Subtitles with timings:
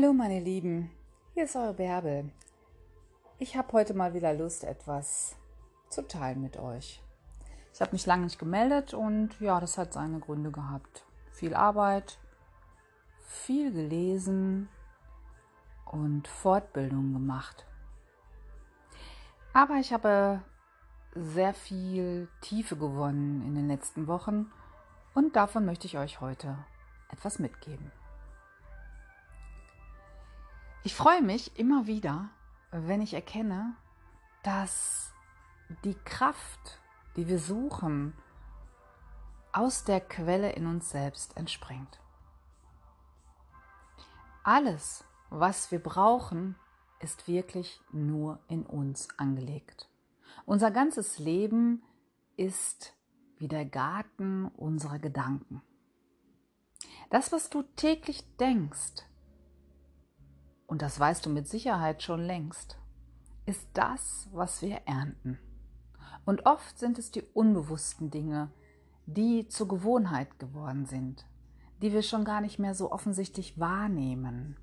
[0.00, 0.92] Hallo meine Lieben,
[1.34, 2.30] hier ist eure Bärbel.
[3.40, 5.34] Ich habe heute mal wieder Lust, etwas
[5.88, 7.02] zu teilen mit euch.
[7.74, 11.04] Ich habe mich lange nicht gemeldet und ja, das hat seine Gründe gehabt.
[11.32, 12.16] Viel Arbeit,
[13.26, 14.68] viel gelesen
[15.84, 17.66] und Fortbildung gemacht.
[19.52, 20.44] Aber ich habe
[21.16, 24.52] sehr viel Tiefe gewonnen in den letzten Wochen
[25.14, 26.56] und davon möchte ich euch heute
[27.10, 27.90] etwas mitgeben.
[30.88, 32.30] Ich freue mich immer wieder,
[32.70, 33.76] wenn ich erkenne,
[34.42, 35.12] dass
[35.84, 36.80] die Kraft,
[37.14, 38.14] die wir suchen,
[39.52, 42.00] aus der Quelle in uns selbst entspringt.
[44.44, 46.56] Alles, was wir brauchen,
[47.00, 49.90] ist wirklich nur in uns angelegt.
[50.46, 51.82] Unser ganzes Leben
[52.38, 52.94] ist
[53.36, 55.60] wie der Garten unserer Gedanken.
[57.10, 59.04] Das, was du täglich denkst,
[60.68, 62.78] und das weißt du mit Sicherheit schon längst,
[63.46, 65.38] ist das, was wir ernten.
[66.26, 68.50] Und oft sind es die unbewussten Dinge,
[69.06, 71.24] die zur Gewohnheit geworden sind,
[71.80, 74.58] die wir schon gar nicht mehr so offensichtlich wahrnehmen,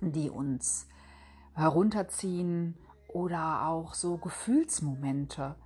[0.00, 0.86] die uns
[1.54, 2.76] herunterziehen
[3.08, 5.56] oder auch so Gefühlsmomente.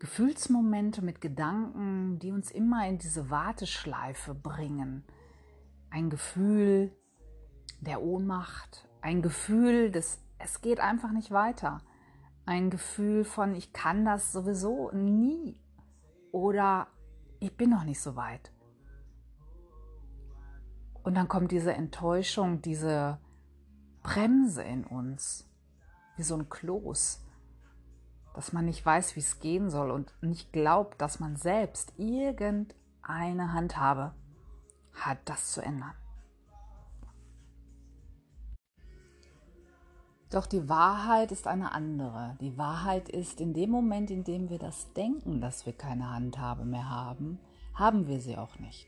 [0.00, 5.04] Gefühlsmomente mit Gedanken, die uns immer in diese Warteschleife bringen.
[5.90, 6.92] Ein Gefühl,
[7.80, 11.80] der Ohnmacht, ein Gefühl des, es geht einfach nicht weiter,
[12.46, 15.56] ein Gefühl von, ich kann das sowieso nie
[16.32, 16.88] oder
[17.40, 18.52] ich bin noch nicht so weit.
[21.02, 23.18] Und dann kommt diese Enttäuschung, diese
[24.02, 25.48] Bremse in uns,
[26.16, 27.24] wie so ein Kloß,
[28.34, 33.52] dass man nicht weiß, wie es gehen soll und nicht glaubt, dass man selbst irgendeine
[33.52, 34.14] Handhabe
[34.92, 35.94] hat, das zu ändern.
[40.30, 42.36] Doch die Wahrheit ist eine andere.
[42.40, 46.66] Die Wahrheit ist, in dem Moment, in dem wir das denken, dass wir keine Handhabe
[46.66, 47.38] mehr haben,
[47.74, 48.86] haben wir sie auch nicht.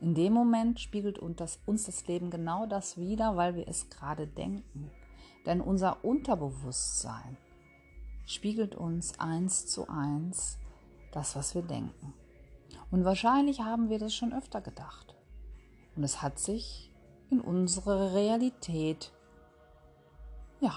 [0.00, 4.90] In dem Moment spiegelt uns das, Leben genau das wider, weil wir es gerade denken.
[5.44, 7.36] Denn unser Unterbewusstsein
[8.26, 10.58] spiegelt uns eins zu eins
[11.12, 12.12] das, was wir denken.
[12.90, 15.16] Und wahrscheinlich haben wir das schon öfter gedacht.
[15.96, 16.92] Und es hat sich
[17.30, 19.12] in unsere Realität
[20.60, 20.74] ja,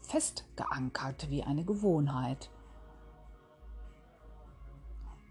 [0.00, 2.50] festgeankert wie eine Gewohnheit.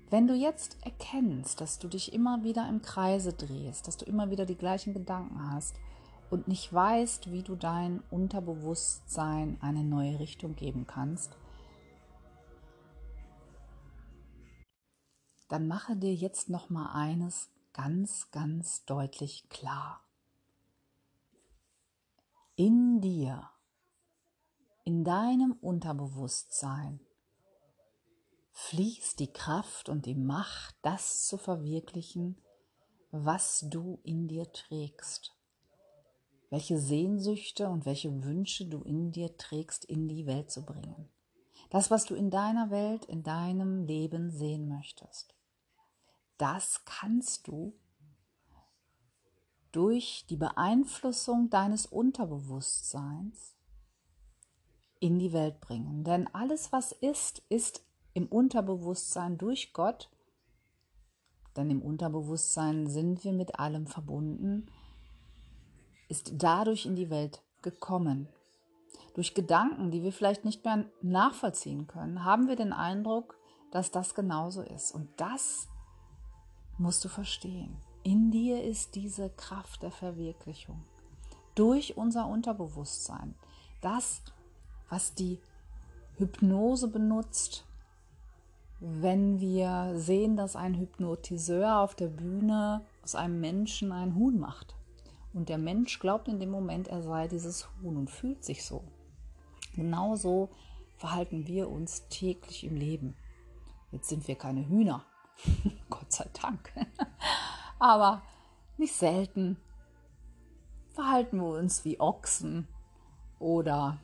[0.10, 4.30] Wenn du jetzt erkennst, dass du dich immer wieder im Kreise drehst, dass du immer
[4.30, 5.80] wieder die gleichen Gedanken hast
[6.30, 11.38] und nicht weißt, wie du dein Unterbewusstsein eine neue Richtung geben kannst,
[15.48, 20.02] dann mache dir jetzt noch mal eines ganz ganz deutlich klar.
[22.58, 23.50] In dir
[24.92, 27.00] in deinem Unterbewusstsein
[28.52, 32.36] fließt die Kraft und die Macht, das zu verwirklichen,
[33.10, 35.34] was du in dir trägst.
[36.50, 41.10] Welche Sehnsüchte und welche Wünsche du in dir trägst, in die Welt zu bringen.
[41.70, 45.34] Das, was du in deiner Welt, in deinem Leben sehen möchtest.
[46.38, 47.80] Das kannst du
[49.72, 53.56] durch die Beeinflussung deines Unterbewusstseins
[55.02, 56.06] in die Welt bringen.
[56.06, 60.10] Denn alles, was ist, ist im Unterbewusstsein durch Gott,
[61.58, 64.68] denn im Unterbewusstsein sind wir mit allem verbunden,
[66.08, 68.30] ist dadurch in die Welt gekommen.
[69.16, 73.38] Durch Gedanken, die wir vielleicht nicht mehr nachvollziehen können, haben wir den Eindruck,
[73.72, 74.94] dass das genauso ist.
[74.94, 75.68] Und das
[76.78, 77.76] musst du verstehen.
[78.04, 80.84] In dir ist diese Kraft der Verwirklichung.
[81.56, 83.36] Durch unser Unterbewusstsein.
[83.82, 84.22] Das
[84.92, 85.40] was die
[86.18, 87.66] Hypnose benutzt,
[88.80, 94.76] wenn wir sehen, dass ein Hypnotiseur auf der Bühne aus einem Menschen ein Huhn macht.
[95.34, 98.84] Und der Mensch glaubt in dem Moment, er sei dieses Huhn und fühlt sich so.
[99.76, 100.50] Genauso
[100.98, 103.16] verhalten wir uns täglich im Leben.
[103.92, 105.06] Jetzt sind wir keine Hühner,
[105.90, 106.74] Gott sei Dank.
[107.80, 108.22] Aber
[108.78, 109.58] nicht selten
[110.94, 112.68] verhalten wir uns wie Ochsen
[113.40, 114.00] oder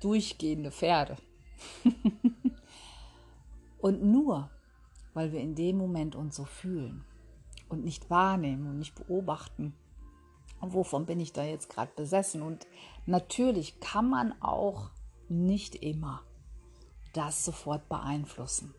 [0.00, 1.16] durchgehende Pferde.
[3.78, 4.50] und nur,
[5.14, 7.04] weil wir in dem Moment uns so fühlen
[7.68, 9.74] und nicht wahrnehmen und nicht beobachten,
[10.60, 12.42] wovon bin ich da jetzt gerade besessen.
[12.42, 12.66] Und
[13.06, 14.90] natürlich kann man auch
[15.28, 16.22] nicht immer
[17.12, 18.74] das sofort beeinflussen.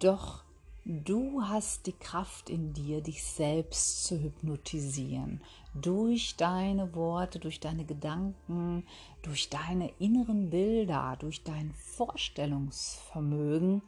[0.00, 0.44] Doch
[0.84, 5.42] Du hast die Kraft in dir, dich selbst zu hypnotisieren.
[5.74, 8.86] Durch deine Worte, durch deine Gedanken,
[9.22, 13.82] durch deine inneren Bilder, durch dein Vorstellungsvermögen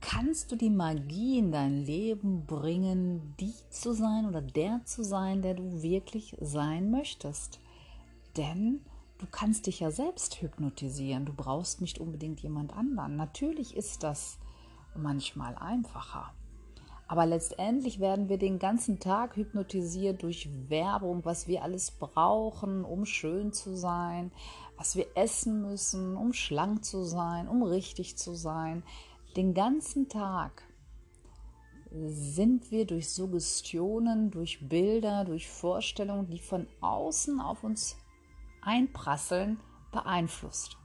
[0.00, 5.42] kannst du die Magie in dein Leben bringen, die zu sein oder der zu sein,
[5.42, 7.60] der du wirklich sein möchtest.
[8.36, 8.80] Denn
[9.18, 11.26] du kannst dich ja selbst hypnotisieren.
[11.26, 13.16] Du brauchst nicht unbedingt jemand anderen.
[13.16, 14.38] Natürlich ist das
[14.94, 16.32] manchmal einfacher.
[17.10, 23.04] Aber letztendlich werden wir den ganzen Tag hypnotisiert durch Werbung, was wir alles brauchen, um
[23.04, 24.30] schön zu sein,
[24.76, 28.84] was wir essen müssen, um schlank zu sein, um richtig zu sein.
[29.36, 30.62] Den ganzen Tag
[31.90, 37.96] sind wir durch Suggestionen, durch Bilder, durch Vorstellungen, die von außen auf uns
[38.62, 39.58] einprasseln,
[39.90, 40.79] beeinflusst.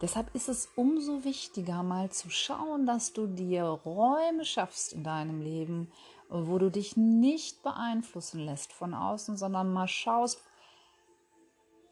[0.00, 5.42] Deshalb ist es umso wichtiger, mal zu schauen, dass du dir Räume schaffst in deinem
[5.42, 5.90] Leben,
[6.28, 10.42] wo du dich nicht beeinflussen lässt von außen, sondern mal schaust,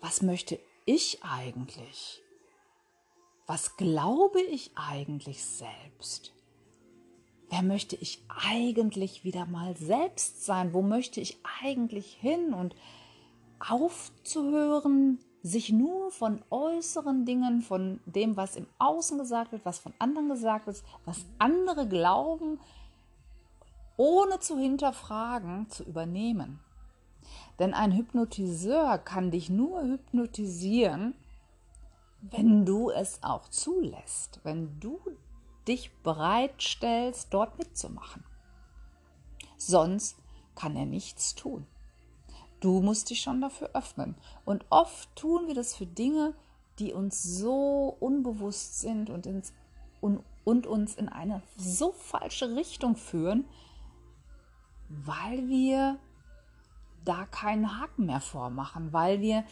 [0.01, 2.23] was möchte ich eigentlich?
[3.47, 6.33] Was glaube ich eigentlich selbst?
[7.51, 10.75] Wer möchte ich eigentlich wieder mal selbst sein?
[10.75, 12.53] Wo möchte ich eigentlich hin?
[12.53, 12.75] Und
[13.59, 19.95] aufzuhören, sich nur von äußeren Dingen, von dem, was im Außen gesagt wird, was von
[19.99, 22.59] anderen gesagt wird, was andere glauben,
[23.97, 26.61] ohne zu hinterfragen, zu übernehmen.
[27.59, 31.15] Denn ein Hypnotiseur kann dich nur hypnotisieren,
[32.21, 35.01] wenn du es auch zulässt, wenn du
[35.67, 38.25] dich bereitstellst, dort mitzumachen.
[39.57, 40.17] Sonst
[40.55, 41.67] kann er nichts tun.
[42.61, 44.17] Du musst dich schon dafür öffnen.
[44.45, 46.35] Und oft tun wir das für Dinge,
[46.79, 49.53] die uns so unbewusst sind und, ins,
[50.01, 53.45] und, und uns in eine so falsche Richtung führen,
[54.89, 55.99] weil wir
[57.05, 59.45] da keinen Haken mehr vormachen, weil wir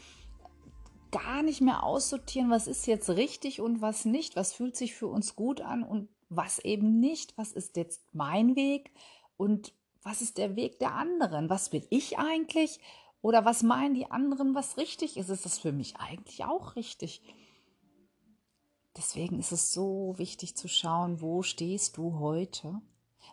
[1.11, 5.06] gar nicht mehr aussortieren, was ist jetzt richtig und was nicht, was fühlt sich für
[5.06, 8.93] uns gut an und was eben nicht, was ist jetzt mein Weg
[9.37, 9.73] und
[10.06, 11.50] was ist der Weg der anderen?
[11.50, 12.79] Was will ich eigentlich?
[13.23, 15.31] Oder was meinen die anderen, was richtig ist?
[15.31, 17.23] Ist das für mich eigentlich auch richtig?
[18.97, 22.81] Deswegen ist es so wichtig zu schauen, wo stehst du heute?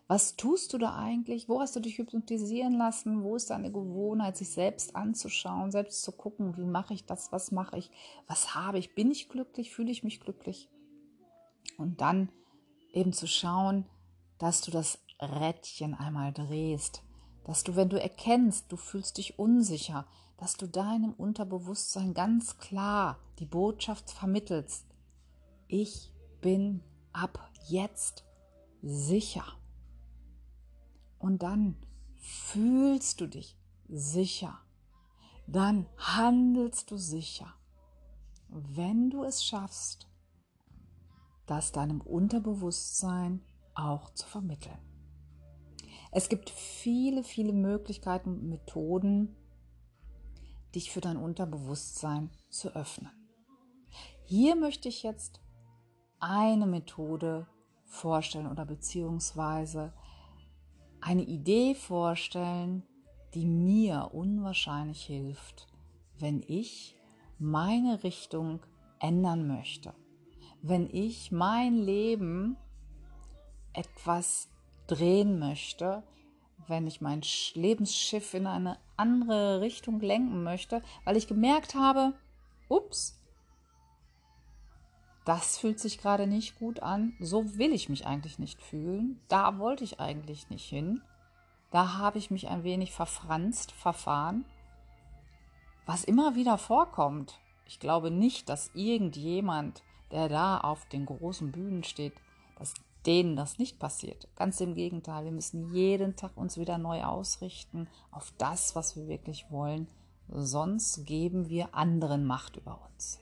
[0.07, 1.47] Was tust du da eigentlich?
[1.47, 3.23] Wo hast du dich hypnotisieren lassen?
[3.23, 7.51] Wo ist deine Gewohnheit, sich selbst anzuschauen, selbst zu gucken, wie mache ich das, was
[7.51, 7.91] mache ich,
[8.25, 10.69] was habe ich, bin ich glücklich, fühle ich mich glücklich?
[11.77, 12.29] Und dann
[12.93, 13.85] eben zu schauen,
[14.39, 17.03] dass du das Rädchen einmal drehst,
[17.43, 20.05] dass du, wenn du erkennst, du fühlst dich unsicher,
[20.37, 24.85] dass du deinem Unterbewusstsein ganz klar die Botschaft vermittelst.
[25.67, 26.11] Ich
[26.41, 26.81] bin
[27.11, 28.23] ab jetzt
[28.81, 29.45] sicher.
[31.19, 31.77] Und dann
[32.15, 34.59] fühlst du dich sicher.
[35.47, 37.53] Dann handelst du sicher.
[38.49, 40.07] Wenn du es schaffst,
[41.45, 43.41] das deinem Unterbewusstsein
[43.75, 44.92] auch zu vermitteln.
[46.15, 49.35] Es gibt viele, viele Möglichkeiten Methoden,
[50.75, 53.11] dich für dein Unterbewusstsein zu öffnen.
[54.25, 55.41] Hier möchte ich jetzt
[56.19, 57.47] eine Methode
[57.85, 59.91] vorstellen oder beziehungsweise
[61.01, 62.83] eine Idee vorstellen,
[63.33, 65.67] die mir unwahrscheinlich hilft,
[66.19, 66.95] wenn ich
[67.39, 68.59] meine Richtung
[68.99, 69.95] ändern möchte,
[70.61, 72.55] wenn ich mein Leben
[73.73, 74.52] etwas
[74.87, 76.03] drehen möchte,
[76.67, 77.21] wenn ich mein
[77.53, 82.13] Lebensschiff in eine andere Richtung lenken möchte, weil ich gemerkt habe,
[82.69, 83.19] ups,
[85.25, 89.57] das fühlt sich gerade nicht gut an, so will ich mich eigentlich nicht fühlen, da
[89.57, 91.01] wollte ich eigentlich nicht hin,
[91.71, 94.45] da habe ich mich ein wenig verfranst, verfahren,
[95.85, 97.39] was immer wieder vorkommt.
[97.65, 102.13] Ich glaube nicht, dass irgendjemand, der da auf den großen Bühnen steht,
[102.57, 102.73] dass
[103.05, 104.27] denen das nicht passiert.
[104.35, 109.07] Ganz im Gegenteil, wir müssen jeden Tag uns wieder neu ausrichten auf das, was wir
[109.07, 109.87] wirklich wollen.
[110.29, 113.19] Sonst geben wir anderen Macht über uns.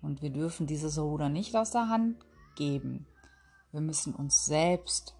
[0.00, 2.24] Und wir dürfen dieses Ruder nicht aus der Hand
[2.56, 3.06] geben.
[3.72, 5.14] Wir müssen uns selbst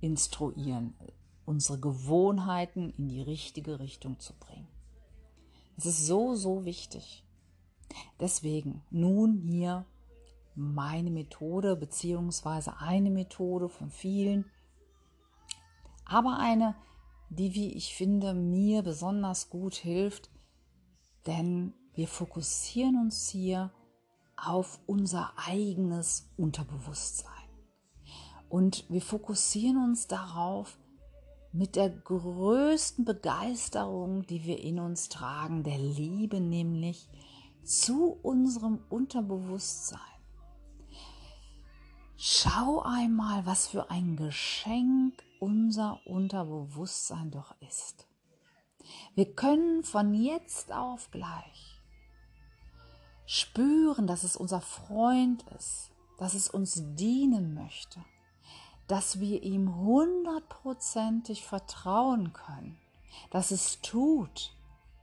[0.00, 0.94] instruieren,
[1.44, 4.68] unsere Gewohnheiten in die richtige Richtung zu bringen.
[5.76, 7.24] Es ist so, so wichtig.
[8.18, 9.84] Deswegen nun hier
[10.56, 14.50] meine Methode beziehungsweise eine Methode von vielen,
[16.04, 16.74] aber eine,
[17.28, 20.30] die, wie ich finde, mir besonders gut hilft,
[21.26, 23.72] denn wir fokussieren uns hier
[24.36, 27.32] auf unser eigenes Unterbewusstsein.
[28.48, 30.78] Und wir fokussieren uns darauf
[31.52, 37.08] mit der größten Begeisterung, die wir in uns tragen, der Liebe nämlich
[37.64, 40.00] zu unserem Unterbewusstsein.
[42.18, 48.06] Schau einmal, was für ein Geschenk unser Unterbewusstsein doch ist.
[49.14, 51.82] Wir können von jetzt auf gleich
[53.26, 58.02] spüren, dass es unser Freund ist, dass es uns dienen möchte,
[58.86, 62.78] dass wir ihm hundertprozentig vertrauen können,
[63.30, 64.54] dass es tut,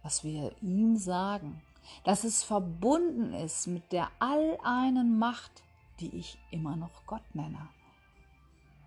[0.02, 1.62] was wir ihm sagen,
[2.06, 5.63] dass es verbunden ist mit der alleinen Macht,
[6.00, 7.70] die ich immer noch Gott nenne.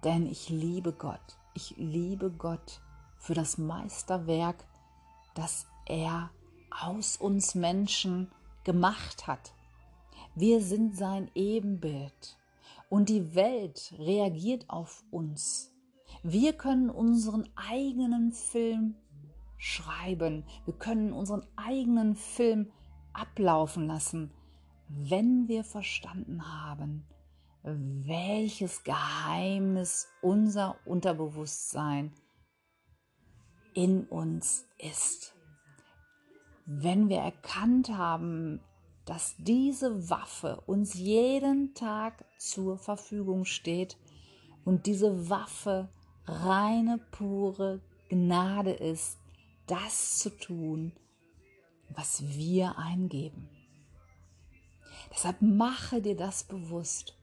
[0.04, 2.80] Denn ich liebe Gott, ich liebe Gott
[3.18, 4.64] für das Meisterwerk,
[5.34, 6.30] das er
[6.70, 8.30] aus uns Menschen
[8.64, 9.52] gemacht hat.
[10.34, 12.36] Wir sind sein Ebenbild
[12.90, 15.72] und die Welt reagiert auf uns.
[16.22, 18.96] Wir können unseren eigenen Film
[19.58, 20.44] schreiben.
[20.64, 22.70] Wir können unseren eigenen Film
[23.12, 24.30] ablaufen lassen,
[24.88, 27.06] wenn wir verstanden haben,
[27.62, 32.12] welches Geheimnis unser Unterbewusstsein
[33.74, 35.34] in uns ist.
[36.64, 38.60] Wenn wir erkannt haben,
[39.04, 43.96] dass diese Waffe uns jeden Tag zur Verfügung steht
[44.64, 45.88] und diese Waffe
[46.24, 49.18] reine, pure Gnade ist,
[49.66, 50.92] das zu tun,
[51.88, 53.48] was wir eingeben.
[55.16, 57.16] Deshalb mache dir das bewusst,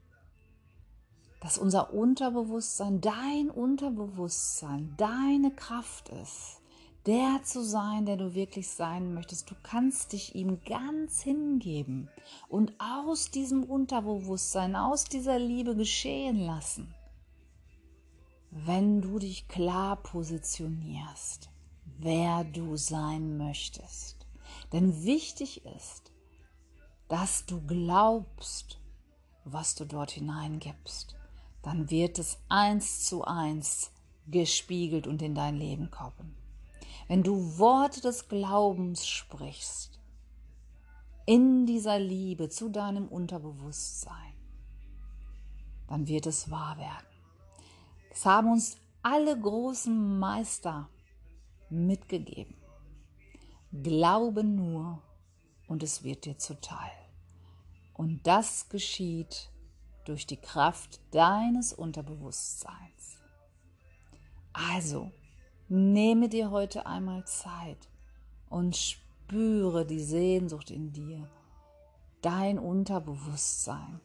[1.42, 6.60] dass unser Unterbewusstsein dein Unterbewusstsein, deine Kraft ist,
[7.06, 9.52] der zu sein, der du wirklich sein möchtest.
[9.52, 12.10] Du kannst dich ihm ganz hingeben
[12.50, 16.96] und aus diesem Unterbewusstsein, aus dieser Liebe geschehen lassen,
[18.50, 21.50] wenn du dich klar positionierst,
[22.00, 24.26] wer du sein möchtest.
[24.72, 26.13] Denn wichtig ist,
[27.14, 28.80] dass du glaubst,
[29.46, 31.16] was du dort hineingibst.
[31.62, 33.92] Dann wird es eins zu eins
[34.26, 36.36] gespiegelt und in dein Leben kommen.
[37.08, 40.02] Wenn du Worte des Glaubens sprichst,
[41.28, 44.34] in dieser Liebe zu deinem Unterbewusstsein,
[45.88, 47.06] dann wird es wahr werden.
[48.10, 50.90] Es haben uns alle großen Meister
[51.70, 52.56] mitgegeben.
[53.72, 55.04] Glaube nur
[55.68, 57.03] und es wird dir zuteil.
[58.04, 59.50] Und das geschieht
[60.04, 63.18] durch die Kraft deines Unterbewusstseins.
[64.52, 65.10] Also,
[65.70, 67.88] nehme dir heute einmal Zeit
[68.50, 71.30] und spüre die Sehnsucht in dir,
[72.22, 74.02] dein Unterbewusstsein,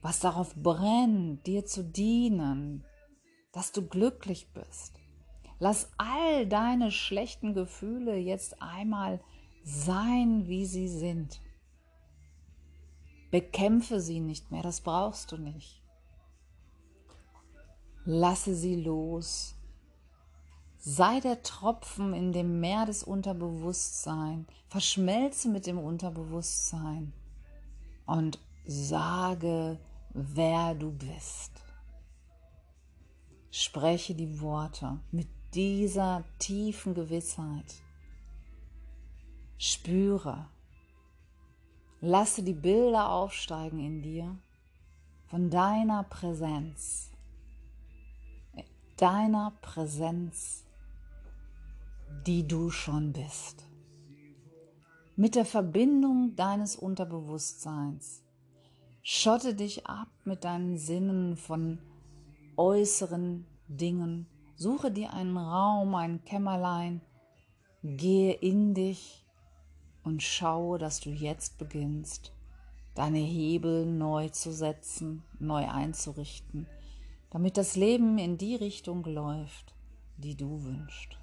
[0.00, 2.86] was darauf brennt, dir zu dienen,
[3.52, 4.94] dass du glücklich bist.
[5.58, 9.20] Lass all deine schlechten Gefühle jetzt einmal
[9.62, 11.38] sein, wie sie sind.
[13.30, 15.82] Bekämpfe sie nicht mehr, das brauchst du nicht.
[18.04, 19.54] Lasse sie los.
[20.78, 24.46] Sei der Tropfen in dem Meer des Unterbewusstseins.
[24.68, 27.12] Verschmelze mit dem Unterbewusstsein
[28.06, 29.78] und sage,
[30.14, 31.52] wer du bist.
[33.50, 37.74] Spreche die Worte mit dieser tiefen Gewissheit.
[39.58, 40.48] Spüre,
[42.02, 44.38] Lasse die Bilder aufsteigen in dir
[45.26, 47.10] von deiner Präsenz,
[48.96, 50.64] deiner Präsenz,
[52.26, 53.66] die du schon bist.
[55.14, 58.22] Mit der Verbindung deines Unterbewusstseins
[59.02, 61.78] schotte dich ab mit deinen Sinnen von
[62.56, 64.26] äußeren Dingen.
[64.56, 67.02] Suche dir einen Raum, ein Kämmerlein,
[67.82, 69.26] gehe in dich
[70.04, 72.32] und schaue, dass du jetzt beginnst,
[72.94, 76.66] deine Hebel neu zu setzen, neu einzurichten,
[77.30, 79.74] damit das Leben in die Richtung läuft,
[80.16, 81.16] die du wünschst.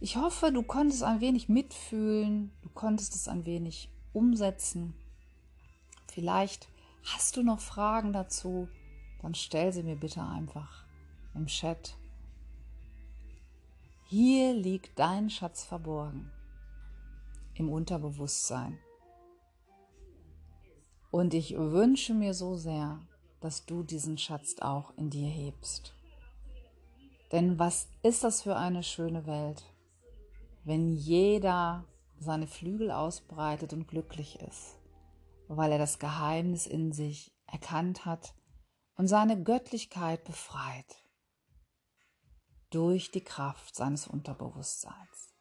[0.00, 4.94] Ich hoffe, du konntest ein wenig mitfühlen, du konntest es ein wenig umsetzen.
[6.12, 6.68] Vielleicht
[7.04, 8.68] hast du noch Fragen dazu,
[9.22, 10.84] dann stell sie mir bitte einfach
[11.34, 11.96] im Chat
[14.06, 16.30] hier liegt dein Schatz verborgen
[17.54, 18.78] im Unterbewusstsein.
[21.10, 23.00] Und ich wünsche mir so sehr,
[23.40, 25.94] dass du diesen Schatz auch in dir hebst.
[27.32, 29.64] Denn was ist das für eine schöne Welt,
[30.64, 31.84] wenn jeder
[32.18, 34.76] seine Flügel ausbreitet und glücklich ist,
[35.48, 38.34] weil er das Geheimnis in sich erkannt hat
[38.96, 41.03] und seine Göttlichkeit befreit
[42.74, 45.32] durch die Kraft seines Unterbewusstseins.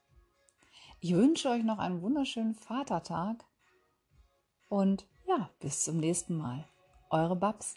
[0.99, 3.43] Ich wünsche euch noch einen wunderschönen Vatertag
[4.69, 6.67] und ja, bis zum nächsten Mal.
[7.09, 7.75] Eure Babs.